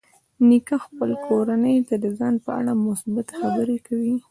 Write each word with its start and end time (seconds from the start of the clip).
نیکه 0.47 0.77
خپل 0.85 1.09
کورنۍ 1.27 1.77
ته 1.87 1.95
د 2.03 2.05
ځان 2.17 2.33
په 2.45 2.49
اړه 2.59 2.71
مثبتې 2.85 3.33
خبرې 3.39 3.77
کوي. 3.87 4.13